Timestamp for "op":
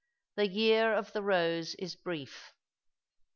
0.97-1.11